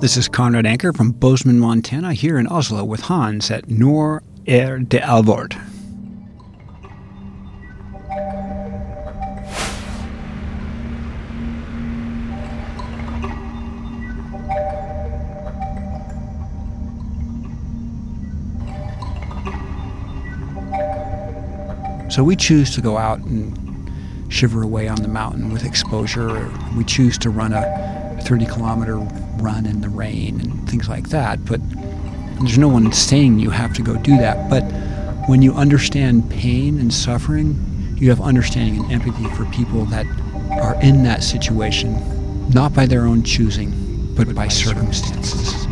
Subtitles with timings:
[0.00, 4.78] This is Conrad Anker from Bozeman, Montana, here in Oslo with Hans at Nor Er
[4.78, 5.56] de Alvord.
[22.08, 23.92] So we choose to go out and
[24.32, 26.48] shiver away on the mountain with exposure.
[26.76, 27.97] We choose to run a
[28.28, 28.98] 30 kilometer
[29.40, 31.42] run in the rain and things like that.
[31.46, 31.62] But
[32.38, 34.50] there's no one saying you have to go do that.
[34.50, 34.64] But
[35.30, 37.56] when you understand pain and suffering,
[37.96, 40.04] you have understanding and empathy for people that
[40.60, 43.72] are in that situation, not by their own choosing,
[44.14, 45.66] but by circumstances.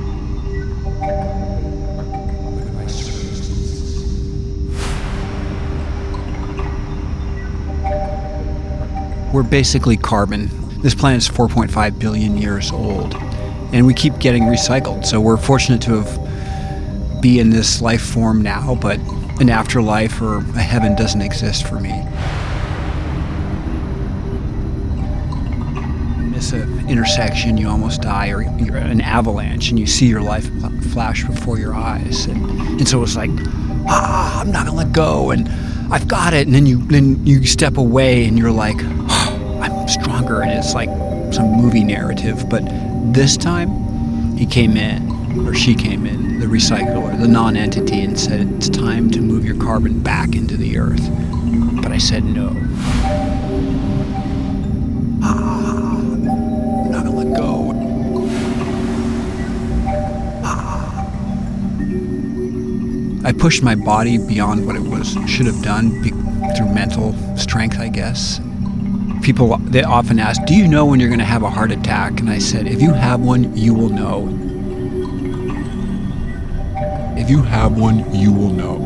[9.30, 10.65] We're basically carbon.
[10.82, 13.14] This planet's 4.5 billion years old,
[13.72, 15.04] and we keep getting recycled.
[15.04, 18.98] So we're fortunate to have be in this life form now, but
[19.40, 21.90] an afterlife or a heaven doesn't exist for me.
[26.30, 30.48] Miss an intersection, you almost die, or you're an avalanche, and you see your life
[30.92, 32.38] flash before your eyes, and,
[32.78, 33.30] and so it's like,
[33.88, 35.48] ah, I'm not gonna let go, and
[35.92, 38.76] I've got it, and then you then you step away, and you're like,
[39.88, 40.88] stronger, and it's like
[41.32, 42.62] some movie narrative, but
[43.12, 48.18] this time, he came in, or she came in, the recycler, the non entity, and
[48.18, 51.08] said, It's time to move your carbon back into the earth.
[51.82, 52.52] But I said no.
[55.22, 57.72] Ah, I'm not gonna let go.
[60.44, 61.08] Ah.
[63.24, 66.02] I pushed my body beyond what it was should have done
[66.56, 68.40] through mental strength, I guess
[69.26, 72.20] people they often ask, "Do you know when you're going to have a heart attack?"
[72.20, 74.28] And I said, "If you have one, you will know."
[77.16, 78.76] If you have one, you will know.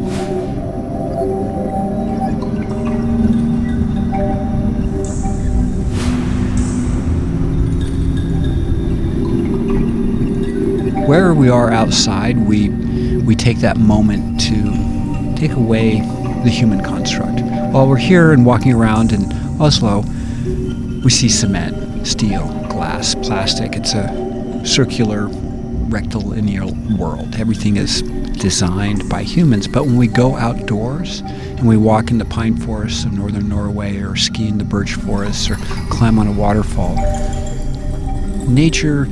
[11.07, 12.71] Where we are outside, we
[13.29, 16.01] we take that moment to take away
[16.45, 17.43] the human construct.
[17.73, 20.03] While we're here and walking around in Oslo,
[21.03, 23.75] we see cement, steel, glass, plastic.
[23.75, 26.67] It's a circular, rectilinear
[26.97, 27.37] world.
[27.37, 29.67] Everything is designed by humans.
[29.67, 33.97] But when we go outdoors and we walk in the pine forests of northern Norway
[33.99, 35.57] or ski in the birch forests or
[35.91, 36.97] climb on a waterfall,
[38.47, 39.07] nature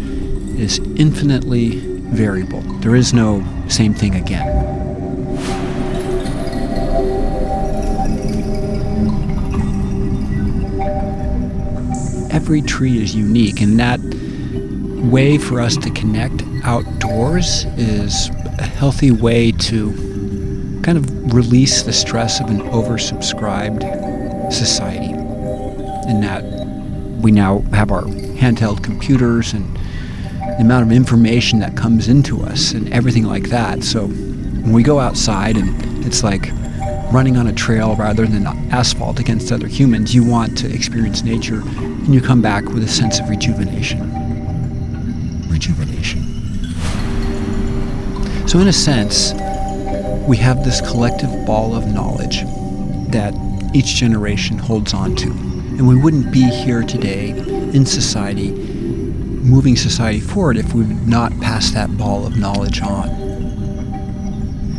[0.57, 2.61] is infinitely variable.
[2.81, 4.78] There is no same thing again.
[12.39, 13.99] Every tree is unique, and that
[15.11, 18.29] way for us to connect outdoors is
[18.61, 19.91] a healthy way to
[20.85, 23.83] kind of release the stress of an oversubscribed
[24.53, 25.11] society.
[26.09, 26.45] In that
[27.21, 32.71] we now have our handheld computers and the amount of information that comes into us
[32.71, 33.83] and everything like that.
[33.83, 36.53] So when we go outside and it's like
[37.13, 41.63] running on a trail rather than asphalt against other humans, you want to experience nature
[42.09, 44.01] and you come back with a sense of rejuvenation.
[45.51, 46.23] Rejuvenation.
[48.49, 49.35] So, in a sense,
[50.27, 52.45] we have this collective ball of knowledge
[53.11, 53.35] that
[53.75, 55.29] each generation holds on to.
[55.29, 61.39] And we wouldn't be here today in society, moving society forward, if we would not
[61.41, 63.11] pass that ball of knowledge on.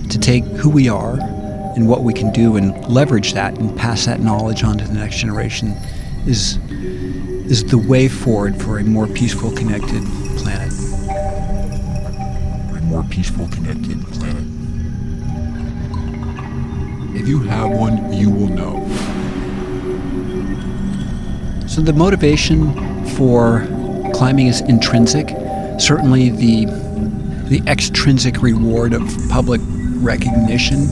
[0.09, 1.19] To take who we are
[1.75, 4.95] and what we can do and leverage that and pass that knowledge on to the
[4.95, 5.75] next generation
[6.29, 6.59] is
[7.49, 10.03] is the way forward for a more peaceful, connected
[10.37, 10.71] planet.
[12.77, 14.45] A more peaceful, connected planet.
[17.19, 18.85] If you have one, you will know.
[21.67, 22.73] So the motivation
[23.17, 23.65] for
[24.13, 25.29] climbing is intrinsic.
[25.79, 26.65] Certainly the
[27.49, 29.61] the extrinsic reward of public
[29.95, 30.87] recognition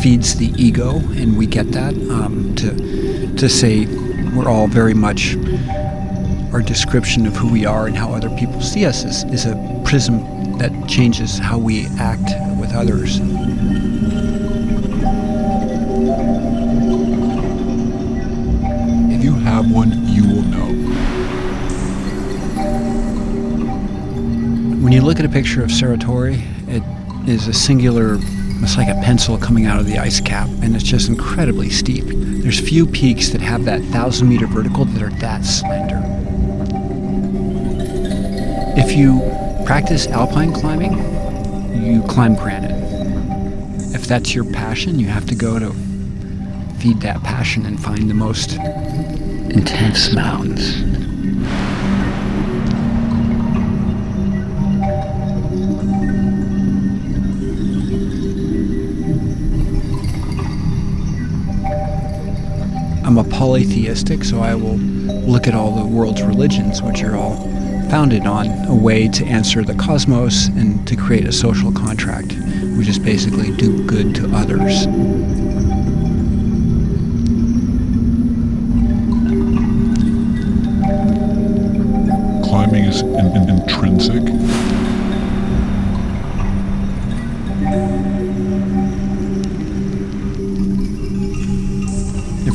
[0.00, 1.92] feeds the ego, and we get that.
[2.08, 3.86] Um, to to say
[4.38, 5.34] we're all very much
[6.52, 9.82] our description of who we are and how other people see us is, is a
[9.84, 12.30] prism that changes how we act
[12.60, 13.18] with others.
[19.10, 20.66] If you have one, you will know.
[24.80, 26.28] When you look at a picture of Torre,
[26.68, 26.82] it
[27.28, 28.18] is a singular,
[28.62, 32.04] it's like a pencil coming out of the ice cap, and it's just incredibly steep.
[32.48, 36.00] There's few peaks that have that thousand meter vertical that are that slender
[38.74, 39.20] if you
[39.66, 40.94] practice alpine climbing,
[41.84, 42.72] you climb granite.
[43.94, 45.74] If that's your passion, you have to go to
[46.78, 51.07] feed that passion and find the most intense mountains.
[63.18, 67.34] I'm a polytheistic, so I will look at all the world's religions, which are all
[67.90, 72.34] founded on a way to answer the cosmos and to create a social contract,
[72.76, 74.84] which is basically do good to others.
[82.48, 84.87] Climbing is in- in- intrinsic.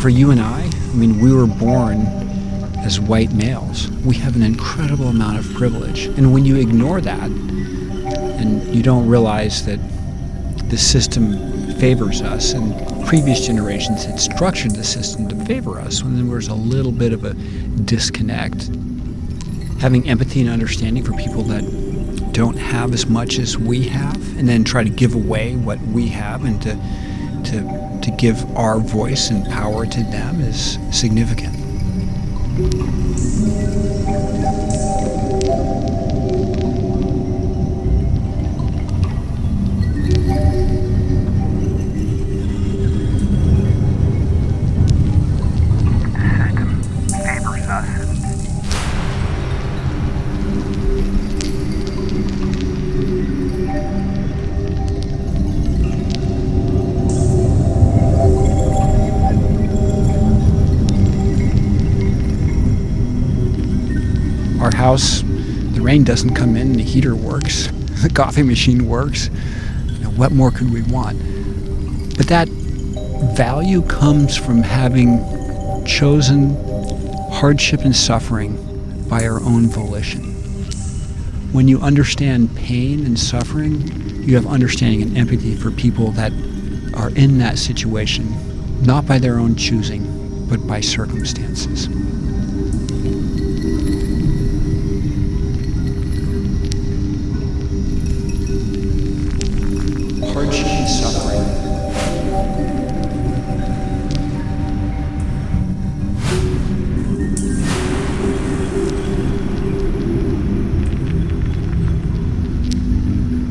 [0.03, 2.01] For you and I, I mean, we were born
[2.79, 3.89] as white males.
[4.01, 6.07] We have an incredible amount of privilege.
[6.07, 9.79] And when you ignore that and you don't realize that
[10.69, 16.17] the system favors us and previous generations had structured the system to favor us when
[16.17, 17.33] there was a little bit of a
[17.85, 18.71] disconnect.
[19.79, 21.63] Having empathy and understanding for people that
[22.33, 26.09] don't have as much as we have and then try to give away what we
[26.09, 26.77] have and to
[27.45, 31.53] to to give our voice and power to them is significant.
[64.83, 67.67] House, the rain doesn't come in, the heater works,
[68.03, 69.29] the coffee machine works.
[69.87, 71.17] You know, what more could we want?
[72.17, 72.49] But that
[73.33, 75.23] value comes from having
[75.85, 76.57] chosen
[77.31, 78.57] hardship and suffering
[79.07, 80.23] by our own volition.
[81.53, 83.87] When you understand pain and suffering,
[84.27, 86.33] you have understanding and empathy for people that
[86.93, 88.27] are in that situation,
[88.83, 90.03] not by their own choosing,
[90.49, 91.87] but by circumstances.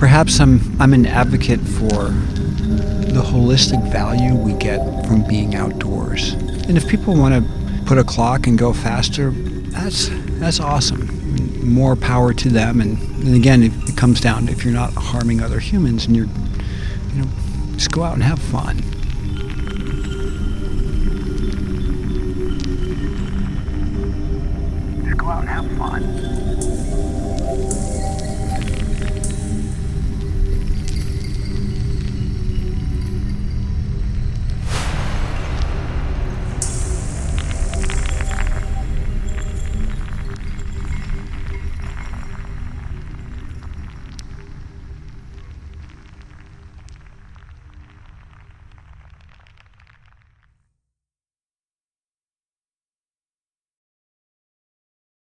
[0.03, 2.09] Perhaps I'm I'm an advocate for
[3.15, 6.33] the holistic value we get from being outdoors.
[6.33, 10.09] And if people want to put a clock and go faster, that's
[10.41, 11.07] that's awesome.
[11.65, 12.81] More power to them.
[12.81, 16.17] And, and again, it, it comes down to if you're not harming other humans and
[16.17, 16.27] you're,
[17.15, 17.29] you know,
[17.75, 18.79] just go out and have fun.
[25.05, 26.42] Just go out and have fun.